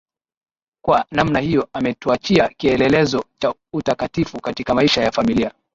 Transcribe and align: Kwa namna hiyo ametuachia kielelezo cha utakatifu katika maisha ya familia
Kwa 0.85 1.05
namna 1.11 1.39
hiyo 1.39 1.69
ametuachia 1.73 2.47
kielelezo 2.57 3.25
cha 3.39 3.55
utakatifu 3.73 4.41
katika 4.41 4.73
maisha 4.73 5.03
ya 5.03 5.11
familia 5.11 5.51